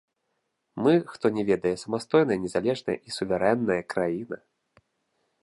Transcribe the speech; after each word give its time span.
Мы, 0.83 0.93
хто 1.11 1.25
не 1.35 1.43
ведае, 1.49 1.73
самастойная 1.83 2.39
незалежная 2.47 2.97
і 3.11 3.15
суверэнная 3.19 3.79
краіна. 3.97 4.37